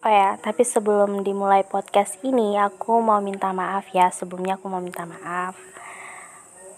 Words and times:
Oh 0.00 0.08
ya, 0.08 0.40
tapi 0.40 0.64
sebelum 0.64 1.20
dimulai 1.20 1.60
podcast 1.60 2.16
ini, 2.24 2.56
aku 2.56 3.04
mau 3.04 3.20
minta 3.20 3.52
maaf 3.52 3.92
ya. 3.92 4.08
Sebelumnya 4.08 4.56
aku 4.56 4.72
mau 4.72 4.80
minta 4.80 5.04
maaf. 5.04 5.52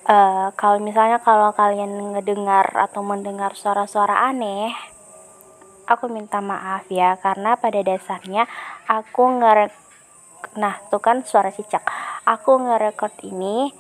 Uh, 0.03 0.51
kalau 0.59 0.83
misalnya 0.83 1.23
kalau 1.23 1.55
kalian 1.55 2.19
ngedengar 2.19 2.75
atau 2.75 3.07
mendengar 3.07 3.55
suara-suara 3.55 4.27
aneh, 4.27 4.75
aku 5.87 6.11
minta 6.11 6.43
maaf 6.43 6.87
ya 6.91 7.15
karena 7.19 7.59
pada 7.59 7.79
dasarnya 7.83 8.47
aku 8.87 9.39
ngerek 9.39 9.75
nah 10.59 10.75
tuh 10.91 10.99
kan 10.99 11.23
suara 11.23 11.55
cicak 11.55 11.87
aku 12.27 12.59
ngerekord 12.59 13.15
ini 13.23 13.71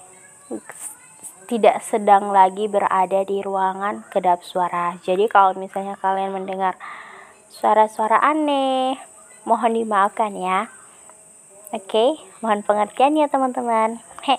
tidak 1.51 1.83
sedang 1.83 2.31
lagi 2.31 2.71
berada 2.71 3.27
di 3.27 3.43
ruangan 3.43 4.07
kedap 4.07 4.47
suara 4.47 4.95
jadi 5.03 5.27
kalau 5.27 5.59
misalnya 5.59 5.99
kalian 5.99 6.31
mendengar 6.31 6.79
suara-suara 7.51 8.23
aneh 8.23 9.12
Mohon 9.43 9.83
dimaafkan 9.83 10.39
ya. 10.39 10.71
Oke, 11.75 12.15
mohon 12.39 12.63
pengertian 12.63 13.19
ya 13.19 13.27
teman-teman. 13.27 13.99
He. 14.23 14.39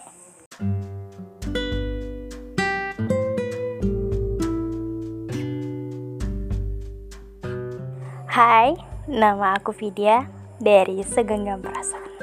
Hai, 8.32 8.80
nama 9.04 9.60
aku 9.60 9.76
Vidya 9.76 10.24
dari 10.64 11.04
Segenggam 11.04 11.60
Perasaan. 11.60 12.16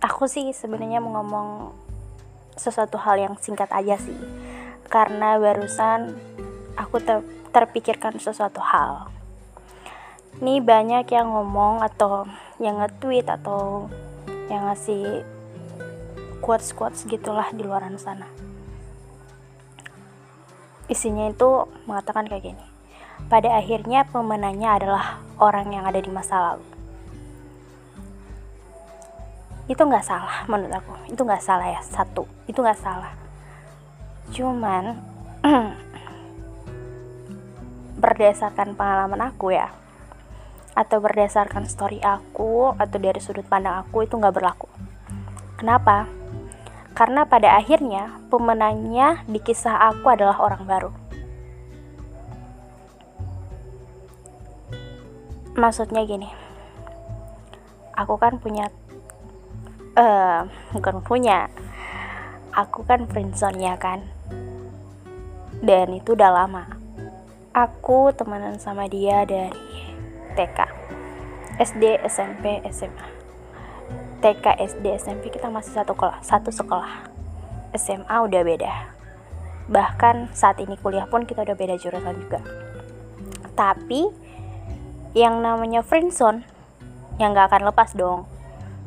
Aku 0.00 0.24
sih 0.24 0.48
sebenarnya 0.56 1.04
mau 1.04 1.20
ngomong 1.20 1.76
sesuatu 2.56 2.96
hal 2.96 3.20
yang 3.20 3.36
singkat 3.36 3.68
aja 3.68 4.00
sih. 4.00 4.16
Karena 4.88 5.36
barusan 5.36 6.16
aku 6.80 6.96
ter 7.04 7.20
terpikirkan 7.50 8.16
sesuatu 8.16 8.62
hal. 8.62 9.12
Ini 10.40 10.62
banyak 10.62 11.04
yang 11.10 11.28
ngomong 11.28 11.84
atau 11.84 12.24
yang 12.62 12.78
nge-tweet 12.80 13.26
atau 13.26 13.90
yang 14.48 14.70
ngasih 14.70 15.26
quotes-quotes 16.40 17.04
gitulah 17.04 17.50
di 17.52 17.62
luar 17.66 17.84
sana. 18.00 18.26
Isinya 20.90 21.30
itu 21.30 21.68
mengatakan 21.86 22.26
kayak 22.26 22.54
gini. 22.54 22.66
Pada 23.28 23.52
akhirnya 23.60 24.08
pemenangnya 24.08 24.80
adalah 24.80 25.22
orang 25.38 25.70
yang 25.70 25.84
ada 25.84 26.00
di 26.00 26.10
masa 26.10 26.54
lalu. 26.54 26.66
Itu 29.70 29.86
nggak 29.86 30.02
salah 30.02 30.46
menurut 30.50 30.74
aku. 30.82 30.94
Itu 31.14 31.22
nggak 31.22 31.44
salah 31.44 31.68
ya. 31.68 31.80
Satu, 31.84 32.26
itu 32.50 32.58
nggak 32.58 32.80
salah. 32.80 33.14
Cuman 34.34 34.98
berdasarkan 38.00 38.74
pengalaman 38.74 39.20
aku 39.30 39.52
ya 39.52 39.68
atau 40.72 40.98
berdasarkan 41.04 41.68
story 41.68 42.00
aku 42.00 42.72
atau 42.74 42.96
dari 42.96 43.20
sudut 43.20 43.44
pandang 43.44 43.84
aku 43.84 44.08
itu 44.08 44.16
nggak 44.16 44.32
berlaku. 44.32 44.66
Kenapa? 45.60 46.08
Karena 46.96 47.28
pada 47.28 47.60
akhirnya 47.60 48.16
pemenangnya 48.32 49.20
di 49.28 49.38
kisah 49.38 49.92
aku 49.92 50.08
adalah 50.08 50.40
orang 50.40 50.64
baru. 50.64 50.90
Maksudnya 55.60 56.08
gini 56.08 56.50
aku 58.00 58.16
kan 58.16 58.40
punya 58.40 58.72
uh, 60.00 60.48
bukan 60.72 61.04
punya 61.04 61.52
aku 62.56 62.80
kan 62.88 63.04
friendzone 63.12 63.60
ya 63.60 63.76
kan 63.76 64.00
dan 65.60 65.92
itu 65.92 66.16
udah 66.16 66.32
lama 66.32 66.79
Aku 67.50 68.14
temenan 68.14 68.62
sama 68.62 68.86
dia 68.86 69.26
dari 69.26 69.50
TK, 70.38 70.58
SD, 71.58 71.98
SMP, 72.06 72.62
SMA. 72.70 73.08
TK, 74.22 74.54
SD, 74.54 74.86
SMP 74.94 75.34
kita 75.34 75.50
masih 75.50 75.74
satu 75.74 75.98
sekolah, 75.98 76.22
satu 76.22 76.54
sekolah. 76.54 77.10
SMA 77.74 78.16
udah 78.22 78.42
beda. 78.46 78.72
Bahkan 79.66 80.30
saat 80.30 80.62
ini 80.62 80.78
kuliah 80.78 81.10
pun 81.10 81.26
kita 81.26 81.42
udah 81.42 81.58
beda 81.58 81.74
jurusan 81.74 82.22
juga. 82.22 82.38
Tapi 83.58 84.06
yang 85.18 85.42
namanya 85.42 85.82
friendzone 85.82 86.46
yang 87.18 87.34
gak 87.34 87.50
akan 87.50 87.66
lepas 87.74 87.98
dong. 87.98 88.30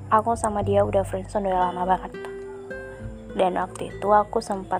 Aku 0.07 0.39
sama 0.39 0.63
dia 0.63 0.87
udah 0.87 1.03
friendzone 1.03 1.51
udah 1.51 1.67
lama 1.67 1.83
banget. 1.83 2.15
Dan 3.35 3.59
waktu 3.59 3.91
itu 3.91 4.07
aku 4.07 4.39
sempat 4.39 4.79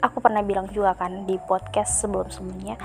aku 0.00 0.18
pernah 0.24 0.40
bilang 0.40 0.68
juga 0.72 0.96
kan 0.96 1.28
di 1.28 1.36
podcast 1.36 2.00
sebelum-sebelumnya 2.00 2.80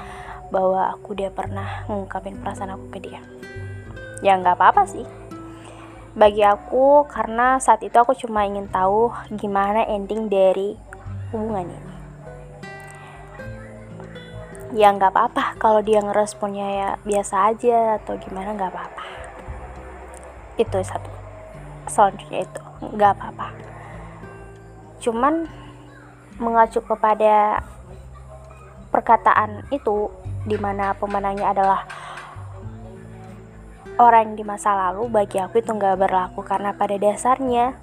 bahwa 0.52 0.92
aku 0.94 1.16
dia 1.18 1.32
pernah 1.32 1.88
ngungkapin 1.88 2.38
perasaan 2.40 2.76
aku 2.76 2.86
ke 2.92 3.00
dia. 3.08 3.22
Ya 4.22 4.36
nggak 4.38 4.56
apa-apa 4.60 4.84
sih. 4.88 5.08
Bagi 6.16 6.44
aku 6.48 7.04
karena 7.12 7.60
saat 7.60 7.84
itu 7.84 7.96
aku 7.96 8.16
cuma 8.16 8.48
ingin 8.48 8.72
tahu 8.72 9.12
gimana 9.36 9.84
ending 9.84 10.32
dari 10.32 10.80
hubungan 11.32 11.68
ini. 11.68 11.94
Ya 14.76 14.92
nggak 14.92 15.12
apa-apa 15.12 15.60
kalau 15.60 15.80
dia 15.84 16.04
ngeresponnya 16.04 16.68
ya 16.68 16.90
biasa 17.04 17.52
aja 17.52 18.00
atau 18.00 18.16
gimana 18.20 18.56
nggak 18.56 18.72
apa-apa. 18.72 19.06
Itu 20.56 20.80
satu. 20.84 21.12
Selanjutnya 21.88 22.48
itu 22.48 22.64
nggak 22.96 23.12
apa-apa. 23.20 23.48
Cuman 25.04 25.48
mengacu 26.40 26.84
kepada 26.84 27.64
perkataan 28.92 29.68
itu 29.72 30.12
di 30.48 30.56
mana 30.60 30.94
pemenangnya 30.96 31.52
adalah 31.52 31.84
orang 33.96 34.36
di 34.36 34.44
masa 34.44 34.76
lalu 34.76 35.08
bagi 35.08 35.40
aku 35.40 35.60
itu 35.60 35.72
nggak 35.72 36.00
berlaku. 36.00 36.44
Karena 36.44 36.76
pada 36.76 36.96
dasarnya 36.96 37.76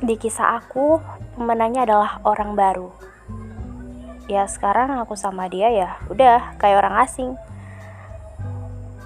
di 0.00 0.14
kisah 0.16 0.58
aku 0.58 0.98
pemenangnya 1.38 1.86
adalah 1.86 2.20
orang 2.26 2.54
baru. 2.54 2.90
Ya 4.30 4.46
sekarang 4.46 4.94
aku 5.02 5.18
sama 5.18 5.50
dia 5.50 5.70
ya 5.70 5.98
udah 6.06 6.54
kayak 6.58 6.78
orang 6.78 6.94
asing. 7.02 7.34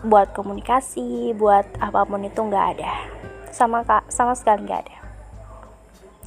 Buat 0.05 0.37
komunikasi 0.37 1.33
buat 1.33 1.65
apa 1.81 2.05
pun 2.05 2.21
itu 2.21 2.37
nggak 2.37 2.67
ada. 2.77 2.93
Sama 3.49 3.81
sama 4.13 4.37
sekali 4.37 4.69
nggak 4.69 4.83
ada 4.85 5.04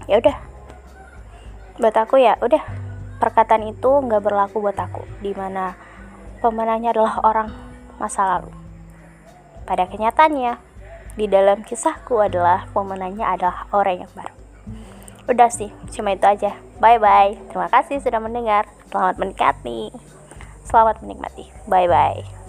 ya 0.07 0.19
udah. 0.23 0.37
Buat 1.77 1.95
aku 1.95 2.17
ya 2.17 2.39
udah. 2.41 2.63
Perkataan 3.17 3.65
itu 3.69 3.89
nggak 3.89 4.23
berlaku 4.23 4.61
buat 4.61 4.77
aku 4.77 5.03
di 5.21 5.33
mana 5.33 5.73
pemenangnya 6.39 6.93
adalah 6.93 7.21
orang 7.21 7.49
masa 7.97 8.25
lalu. 8.37 8.53
Pada 9.67 9.89
kenyataannya 9.89 10.57
di 11.17 11.25
dalam 11.25 11.65
kisahku 11.65 12.21
adalah 12.21 12.69
pemenangnya 12.71 13.27
adalah 13.33 13.65
orang 13.73 14.05
yang 14.05 14.11
baru. 14.13 14.35
Udah 15.27 15.49
sih 15.51 15.73
cuma 15.91 16.13
itu 16.15 16.23
aja. 16.23 16.55
Bye 16.77 17.01
bye 17.01 17.35
terima 17.49 17.67
kasih 17.67 17.99
sudah 17.99 18.21
mendengar. 18.21 18.69
Selamat 18.87 19.17
menikmati. 19.19 19.91
Selamat 20.63 21.01
menikmati. 21.03 21.49
Bye 21.67 21.89
bye 21.89 22.46